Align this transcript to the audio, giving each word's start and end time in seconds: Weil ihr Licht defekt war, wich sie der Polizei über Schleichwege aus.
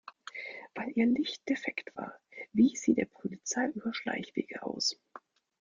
Weil 0.73 0.91
ihr 0.95 1.05
Licht 1.05 1.47
defekt 1.47 1.95
war, 1.95 2.17
wich 2.53 2.81
sie 2.81 2.95
der 2.95 3.05
Polizei 3.05 3.67
über 3.67 3.93
Schleichwege 3.93 4.63
aus. 4.63 4.97